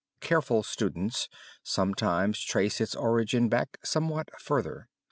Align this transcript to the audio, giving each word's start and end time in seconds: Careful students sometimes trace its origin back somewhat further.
Careful 0.19 0.63
students 0.63 1.29
sometimes 1.61 2.41
trace 2.43 2.81
its 2.81 2.95
origin 2.95 3.49
back 3.49 3.77
somewhat 3.83 4.29
further. 4.41 4.87